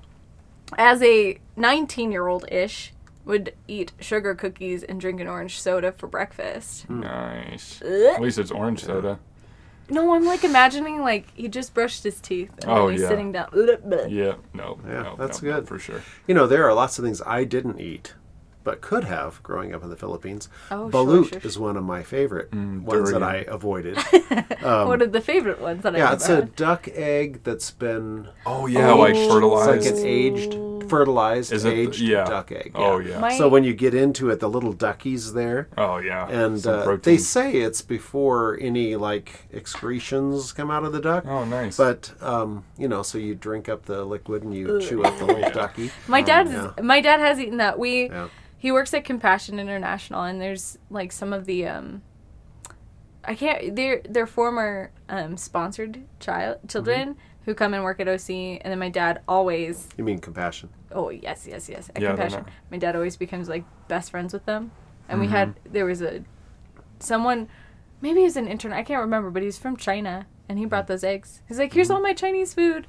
as 0.77 1.01
a 1.01 1.39
19 1.55 2.11
year 2.11 2.27
old 2.27 2.45
ish, 2.51 2.93
would 3.25 3.53
eat 3.67 3.91
sugar 3.99 4.35
cookies 4.35 4.83
and 4.83 4.99
drink 4.99 5.19
an 5.21 5.27
orange 5.27 5.59
soda 5.61 5.91
for 5.93 6.07
breakfast. 6.07 6.89
nice. 6.89 7.81
Ugh. 7.81 8.15
At 8.15 8.21
least 8.21 8.37
it's 8.39 8.51
orange 8.51 8.83
soda. 8.83 9.19
No, 9.93 10.13
I'm 10.15 10.25
like 10.25 10.43
imagining 10.43 11.01
like 11.01 11.25
he 11.35 11.47
just 11.47 11.73
brushed 11.73 12.03
his 12.03 12.19
teeth 12.19 12.51
and 12.59 12.69
Oh, 12.69 12.87
he's 12.89 13.01
yeah. 13.01 13.07
sitting 13.07 13.31
down. 13.31 13.49
Yeah, 14.09 14.35
no. 14.53 14.79
Yeah, 14.87 15.03
no, 15.03 15.15
that's 15.17 15.41
no, 15.41 15.49
no, 15.49 15.55
good. 15.55 15.67
for 15.67 15.79
sure. 15.79 16.01
You 16.27 16.33
know, 16.33 16.47
there 16.47 16.67
are 16.67 16.73
lots 16.73 16.97
of 16.99 17.05
things 17.05 17.21
I 17.25 17.43
didn't 17.43 17.79
eat, 17.79 18.13
but 18.63 18.81
could 18.81 19.03
have 19.05 19.41
growing 19.43 19.73
up 19.73 19.83
in 19.83 19.89
the 19.89 19.95
Philippines. 19.95 20.49
Oh, 20.71 20.89
sure, 20.89 21.05
Balut 21.05 21.29
sure, 21.29 21.39
is 21.43 21.59
one 21.59 21.77
of 21.77 21.83
my 21.83 22.01
favorite 22.03 22.51
Mm, 22.51 22.81
ones 22.83 23.11
that. 23.11 23.23
I 23.23 23.37
avoided. 23.47 23.97
One 24.63 25.01
of 25.01 25.11
the 25.11 25.21
favorite 25.21 25.59
ones 25.59 25.83
that 25.83 25.95
I 25.95 25.99
Um, 25.99 25.99
yeah, 25.99 26.05
ever 26.07 26.15
it's 26.15 26.29
a 26.29 26.41
duck 26.55 26.87
egg 26.93 27.41
that's 27.43 27.69
been 27.71 28.29
Oh 28.45 28.65
yeah, 28.67 28.91
like 28.93 29.15
fertilized. 29.15 29.85
It's 29.85 29.99
like 30.01 30.05
an 30.05 30.09
aged, 30.09 30.72
fertilized, 30.89 31.51
Is 31.51 31.65
it? 31.65 31.73
aged 31.73 32.01
yeah. 32.01 32.25
duck 32.25 32.51
egg. 32.51 32.71
Oh 32.75 32.97
yeah. 32.99 33.19
My- 33.19 33.37
So 33.37 33.47
when 33.49 33.63
you 33.63 33.73
get 33.73 33.93
into 33.93 34.29
it, 34.29 34.39
the 34.39 34.49
little 34.49 34.73
duckies 34.73 35.33
there, 35.33 35.67
oh 35.77 35.97
yeah. 35.97 36.27
and 36.29 36.59
Some 36.59 36.79
uh, 36.79 36.83
protein. 36.83 37.01
they 37.13 37.17
say 37.17 37.53
it's 37.57 37.81
before 37.81 38.57
any 38.61 38.95
like 38.95 39.47
excretions 39.53 40.51
come 40.51 40.69
out 40.71 40.83
of 40.83 40.91
the 40.93 41.01
duck. 41.01 41.25
Oh 41.27 41.45
nice. 41.45 41.77
But 41.77 42.13
um, 42.21 42.63
you 42.77 42.87
know, 42.87 43.03
so 43.03 43.17
you 43.17 43.35
drink 43.35 43.69
up 43.69 43.85
the 43.85 44.03
liquid 44.05 44.43
and 44.43 44.55
you 44.55 44.79
chew 44.81 45.03
up 45.03 45.17
the 45.17 45.25
little 45.25 45.49
ducky. 45.61 45.91
My 46.07 46.21
dad, 46.21 46.47
yeah. 46.49 46.71
my 46.83 47.01
dad 47.01 47.19
has 47.19 47.39
eaten 47.39 47.57
that. 47.57 47.77
We, 47.79 48.09
Yeah. 48.09 48.27
he 48.57 48.71
works 48.71 48.93
at 48.93 49.03
Compassion 49.05 49.59
International, 49.59 50.23
and 50.23 50.39
there's 50.41 50.77
like 50.89 51.11
some 51.11 51.33
of 51.33 51.45
the, 51.45 51.65
um, 51.67 52.01
I 53.25 53.35
can't. 53.35 53.75
They're 53.75 54.01
they're 54.07 54.27
former 54.27 54.91
um, 55.09 55.37
sponsored 55.37 56.03
child 56.19 56.57
children 56.67 57.09
Mm-hmm. 57.15 57.19
Who 57.45 57.53
come 57.53 57.73
and 57.73 57.83
work 57.83 57.99
at 57.99 58.07
OC, 58.07 58.29
and 58.61 58.65
then 58.65 58.79
my 58.79 58.89
dad 58.89 59.21
always. 59.27 59.87
You 59.97 60.03
mean 60.03 60.19
compassion? 60.19 60.69
Oh 60.91 61.09
yes, 61.09 61.45
yes, 61.47 61.69
yes. 61.69 61.89
At 61.95 62.01
Yeah, 62.01 62.09
Compassion, 62.09 62.45
my 62.71 62.77
dad 62.77 62.95
always 62.95 63.17
becomes 63.17 63.49
like 63.49 63.63
best 63.87 64.11
friends 64.11 64.31
with 64.33 64.45
them, 64.45 64.71
and 65.09 65.19
we 65.19 65.25
Mm-hmm. 65.25 65.35
had 65.35 65.55
there 65.71 65.85
was 65.85 66.01
a 66.01 66.23
someone, 66.99 67.47
maybe 68.01 68.19
he 68.19 68.25
was 68.25 68.37
an 68.37 68.47
intern. 68.47 68.73
I 68.73 68.83
can't 68.83 69.01
remember, 69.01 69.29
but 69.29 69.43
he's 69.43 69.57
from 69.57 69.75
China, 69.77 70.27
and 70.47 70.57
he 70.57 70.63
Mm-hmm. 70.65 70.69
brought 70.69 70.87
those 70.87 71.03
eggs. 71.03 71.41
He's 71.47 71.59
like, 71.59 71.73
"Here's 71.73 71.89
all 71.91 72.01
my 72.01 72.13
Chinese 72.13 72.53
food." 72.53 72.87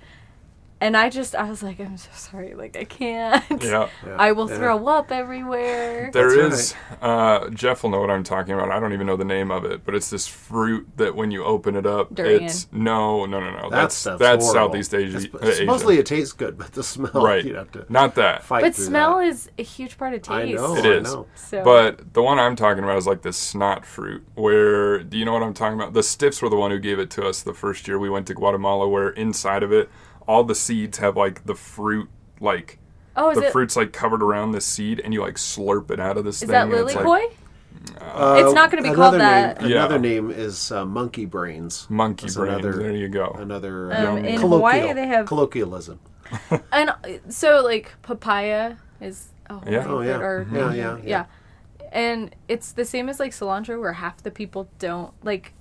And 0.84 0.98
I 0.98 1.08
just, 1.08 1.34
I 1.34 1.48
was 1.48 1.62
like, 1.62 1.80
I'm 1.80 1.96
so 1.96 2.10
sorry, 2.12 2.52
like 2.54 2.76
I 2.76 2.84
can't. 2.84 3.42
yeah. 3.62 3.88
Yeah. 4.06 4.16
I 4.18 4.32
will 4.32 4.50
Yeah. 4.50 4.56
throw 4.58 4.86
up 4.88 5.10
everywhere. 5.10 6.10
There 6.12 6.36
That's 6.50 6.72
is, 6.72 6.74
uh, 7.00 7.48
Jeff 7.50 7.82
will 7.82 7.88
know 7.90 8.00
what 8.02 8.10
I'm 8.10 8.22
talking 8.22 8.52
about. 8.52 8.70
I 8.70 8.78
don't 8.80 8.92
even 8.92 9.06
know 9.06 9.16
the 9.16 9.24
name 9.24 9.50
of 9.50 9.64
it, 9.64 9.82
but 9.86 9.94
it's 9.94 10.10
this 10.10 10.26
fruit 10.26 10.86
that 10.96 11.14
when 11.16 11.30
you 11.30 11.42
open 11.42 11.74
it 11.74 11.86
up, 11.86 12.14
Durian. 12.14 12.44
it's 12.44 12.68
no, 12.70 13.24
no, 13.24 13.40
no, 13.40 13.50
no. 13.50 13.62
That 13.62 13.70
That's 13.70 13.94
stuff's 13.94 14.18
that's 14.20 14.44
horrible. 14.44 14.72
Southeast 14.74 14.94
Asia. 14.94 15.16
It's- 15.16 15.42
Asia. 15.42 15.56
Supposedly 15.56 15.98
it 15.98 16.04
tastes 16.06 16.32
good, 16.34 16.58
but 16.58 16.72
the 16.72 16.82
smell 16.82 17.10
right? 17.14 17.42
you'd 17.42 17.56
have 17.56 17.72
to 17.72 17.86
Not 17.88 18.14
that. 18.16 18.42
fight 18.42 18.62
but 18.62 18.74
smell 18.74 19.18
that. 19.20 19.26
is 19.28 19.50
a 19.58 19.62
huge 19.62 19.96
part 19.96 20.12
of 20.12 20.20
taste. 20.20 20.30
I 20.30 20.44
know. 20.52 20.76
It 20.76 20.84
I 20.84 20.88
is. 20.98 21.04
know. 21.04 21.26
So, 21.34 21.64
But 21.64 22.12
the 22.12 22.22
one 22.22 22.38
I'm 22.38 22.56
talking 22.56 22.84
about 22.84 22.98
is 22.98 23.06
like 23.06 23.22
this 23.22 23.38
snot 23.38 23.86
fruit. 23.86 24.22
Where 24.34 25.02
do 25.02 25.16
you 25.16 25.24
know 25.24 25.32
what 25.32 25.42
I'm 25.42 25.54
talking 25.54 25.80
about? 25.80 25.94
The 25.94 26.02
Stiffs 26.02 26.42
were 26.42 26.50
the 26.50 26.56
one 26.56 26.70
who 26.72 26.78
gave 26.78 26.98
it 26.98 27.10
to 27.12 27.26
us 27.26 27.40
the 27.42 27.54
first 27.54 27.88
year 27.88 27.98
we 27.98 28.10
went 28.10 28.26
to 28.26 28.34
Guatemala. 28.34 28.86
Where 28.86 29.08
inside 29.10 29.62
of 29.62 29.72
it, 29.72 29.88
all 30.26 30.44
the 30.44 30.54
seeds 30.54 30.98
have 30.98 31.16
like 31.16 31.44
the 31.46 31.54
fruit, 31.54 32.08
like 32.40 32.78
oh, 33.16 33.30
is 33.30 33.38
the 33.38 33.46
it? 33.46 33.52
fruit's 33.52 33.76
like 33.76 33.92
covered 33.92 34.22
around 34.22 34.52
the 34.52 34.60
seed, 34.60 35.00
and 35.04 35.12
you 35.14 35.20
like 35.20 35.36
slurp 35.36 35.90
it 35.90 36.00
out 36.00 36.16
of 36.16 36.24
this 36.24 36.36
Is 36.36 36.40
thing. 36.42 36.48
that 36.50 36.68
lily 36.68 36.92
it's 36.94 36.96
like 36.96 37.04
koi? 37.04 37.36
Uh, 38.00 38.36
It's 38.42 38.54
not 38.54 38.70
gonna 38.70 38.82
be 38.82 38.88
called 38.94 39.14
another 39.14 39.18
that. 39.18 39.60
Name, 39.60 39.70
Yeah. 39.70 39.78
Another 39.80 39.98
name 39.98 40.30
is 40.30 40.72
uh, 40.72 40.86
monkey 40.86 41.26
brains. 41.26 41.86
monkey 41.90 42.26
That's 42.26 42.36
brains. 42.36 42.64
another- 42.64 42.78
there 42.82 42.92
you 42.92 43.08
go. 43.08 43.36
Another 43.38 43.92
Um, 43.92 44.14
uh, 44.14 44.16
in 44.18 44.38
colloquial, 44.40 44.48
Hawaii, 44.48 44.92
they 44.94 45.06
have- 45.06 45.26
colloquialism. 45.26 46.00
and 46.72 46.90
so 47.28 47.62
like 47.62 47.92
papaya 48.02 48.76
is 49.00 49.28
a 49.50 49.54
Hawaiian 49.58 49.72
Yeah. 49.72 49.86
Oh, 49.88 50.00
yeah. 50.00 50.16
fruit, 50.16 50.24
or 50.24 50.44
Mhm. 50.46 50.54
Yeah, 50.54 50.72
yeah, 50.72 50.96
yeah, 50.96 51.02
yeah. 51.04 51.24
And 51.92 52.34
it's 52.48 52.72
the 52.72 52.84
same 52.86 53.08
as 53.10 53.20
like 53.20 53.32
cilantro, 53.32 53.78
where 53.78 53.92
half 53.92 54.22
the 54.22 54.30
people 54.30 54.68
don't 54.78 55.12
like 55.22 55.52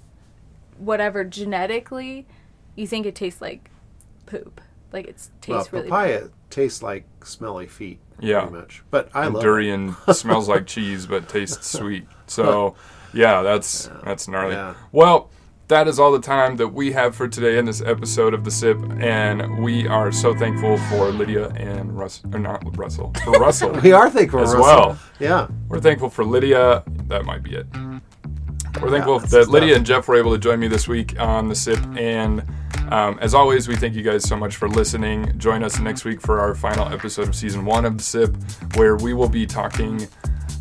whatever 0.77 1.23
genetically. 1.25 2.25
You 2.75 2.87
think 2.87 3.05
it 3.05 3.15
tastes 3.15 3.41
like 3.41 3.69
poop, 4.25 4.61
like 4.91 5.07
it 5.07 5.15
Well, 5.47 5.59
tastes 5.59 5.73
really. 5.73 5.85
papaya 5.89 6.29
tastes 6.49 6.81
like 6.83 7.05
smelly 7.23 7.67
feet. 7.67 7.99
Yeah. 8.19 8.41
Pretty 8.41 8.55
much. 8.57 8.83
But 8.91 9.09
I 9.13 9.25
and 9.25 9.33
love 9.33 9.43
it. 9.43 9.45
durian 9.47 9.95
smells 10.13 10.47
like 10.47 10.67
cheese 10.67 11.05
but 11.05 11.27
tastes 11.29 11.67
sweet. 11.79 12.05
So 12.27 12.75
yeah, 13.13 13.41
that's 13.41 13.89
that's 14.03 14.27
gnarly. 14.27 14.55
Yeah. 14.55 14.75
Well, 14.91 15.29
that 15.69 15.87
is 15.87 15.97
all 15.97 16.11
the 16.11 16.19
time 16.19 16.57
that 16.57 16.67
we 16.67 16.91
have 16.91 17.15
for 17.15 17.27
today 17.27 17.57
in 17.57 17.65
this 17.65 17.81
episode 17.81 18.33
of 18.33 18.43
the 18.43 18.51
Sip, 18.51 18.77
and 18.99 19.63
we 19.63 19.87
are 19.87 20.11
so 20.11 20.35
thankful 20.35 20.77
for 20.89 21.09
Lydia 21.09 21.49
and 21.51 21.97
Russ, 21.97 22.21
or 22.33 22.37
not 22.39 22.77
Russell, 22.77 23.13
for 23.23 23.31
Russell. 23.39 23.71
We 23.81 23.93
are 23.93 24.09
thankful 24.09 24.41
As 24.41 24.53
Russell. 24.53 24.61
well. 24.61 24.99
Yeah. 25.19 25.47
We're 25.69 25.79
thankful 25.79 26.09
for 26.09 26.25
Lydia. 26.25 26.83
That 27.07 27.23
might 27.25 27.43
be 27.43 27.55
it. 27.55 27.65
We're 28.81 28.89
thankful 28.91 29.19
that's 29.19 29.31
that 29.31 29.43
stuff. 29.43 29.53
Lydia 29.53 29.75
and 29.77 29.85
Jeff 29.85 30.07
were 30.07 30.15
able 30.15 30.31
to 30.33 30.37
join 30.37 30.59
me 30.59 30.67
this 30.67 30.87
week 30.87 31.17
on 31.19 31.47
the 31.47 31.55
SIP. 31.55 31.79
And 31.97 32.43
um, 32.89 33.17
as 33.21 33.33
always, 33.33 33.67
we 33.67 33.75
thank 33.75 33.95
you 33.95 34.03
guys 34.03 34.23
so 34.23 34.35
much 34.35 34.55
for 34.55 34.69
listening. 34.69 35.37
Join 35.37 35.63
us 35.63 35.79
next 35.79 36.05
week 36.05 36.21
for 36.21 36.39
our 36.39 36.55
final 36.55 36.87
episode 36.91 37.27
of 37.27 37.35
season 37.35 37.65
one 37.65 37.85
of 37.85 37.97
the 37.97 38.03
SIP, 38.03 38.35
where 38.75 38.95
we 38.95 39.13
will 39.13 39.29
be 39.29 39.45
talking 39.45 40.07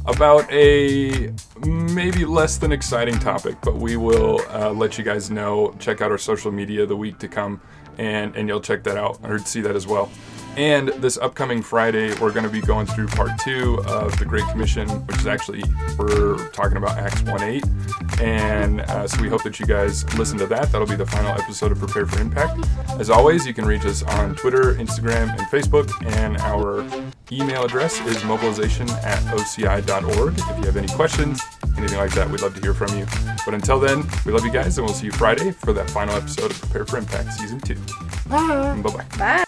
about 0.07 0.51
a 0.51 1.33
maybe 1.65 2.25
less 2.25 2.59
than 2.59 2.73
exciting 2.73 3.19
topic, 3.19 3.57
but 3.63 3.77
we 3.77 3.97
will 3.97 4.41
uh, 4.51 4.71
let 4.71 4.99
you 4.99 5.05
guys 5.05 5.31
know. 5.31 5.75
Check 5.79 6.01
out 6.01 6.11
our 6.11 6.19
social 6.19 6.51
media 6.51 6.87
the 6.87 6.97
week 6.97 7.19
to 7.19 7.29
come, 7.29 7.61
and, 7.99 8.35
and 8.35 8.49
you'll 8.49 8.61
check 8.61 8.83
that 8.85 8.97
out 8.97 9.19
or 9.23 9.39
see 9.39 9.61
that 9.61 9.77
as 9.77 9.87
well. 9.87 10.11
And 10.57 10.89
this 10.89 11.17
upcoming 11.17 11.63
Friday, 11.63 12.15
we're 12.21 12.33
going 12.33 12.45
to 12.45 12.51
be 12.51 12.61
going 12.61 12.87
through 12.87 13.07
part 13.09 13.31
two 13.41 13.83
of 13.87 14.19
the 14.19 14.27
Great 14.27 14.45
Commission, 14.49 14.87
which 15.07 15.17
is 15.19 15.27
actually, 15.27 15.63
we're 15.99 16.49
talking 16.51 16.77
about 16.77 16.99
Acts 16.99 17.23
1 17.23 17.43
8. 17.43 17.65
And 18.21 18.81
uh, 18.83 19.09
so 19.09 19.23
we 19.23 19.29
hope 19.29 19.43
that 19.45 19.59
you 19.59 19.67
guys 19.67 20.05
listen 20.19 20.37
to 20.39 20.47
that. 20.49 20.71
That'll 20.71 20.87
be 20.87 20.95
the 20.95 21.07
final 21.07 21.31
episode 21.31 21.73
of 21.73 21.79
Prepare 21.79 22.07
for 22.07 22.21
Impact. 22.21 22.67
As 22.99 23.09
always, 23.09 23.47
you 23.47 23.55
can 23.55 23.65
reach 23.65 23.87
us 23.87 24.03
on 24.03 24.35
Twitter, 24.37 24.75
Instagram, 24.75 25.31
and 25.31 25.47
Facebook. 25.49 25.91
And 26.19 26.37
our 26.39 26.85
email 27.33 27.65
address 27.65 27.99
is 28.07 28.23
mobilization 28.25 28.89
at 28.91 29.23
oci.org. 29.33 30.35
If 30.39 30.59
you 30.59 30.65
have 30.65 30.77
any 30.77 30.89
questions, 30.89 31.41
anything 31.79 31.99
like 31.99 32.13
that, 32.13 32.29
we'd 32.31 32.43
love 32.43 32.55
to 32.57 32.61
hear 32.61 32.75
from 32.75 32.97
you. 32.99 33.07
But 33.47 33.55
until 33.55 33.81
then, 33.81 34.05
we 34.27 34.33
love 34.33 34.45
you 34.45 34.53
guys, 34.53 34.77
and 34.77 34.87
we'll 34.87 34.95
see 34.95 35.07
you 35.07 35.13
Friday 35.13 35.51
for 35.51 35.73
that 35.73 35.89
final 35.89 36.15
episode 36.15 36.51
of 36.51 36.61
Prepare 36.61 36.85
for 36.85 36.99
Impact 36.99 37.33
Season 37.33 37.59
2. 37.59 37.75
Bye 38.29 38.83
bye. 38.83 39.07
Bye. 39.19 39.45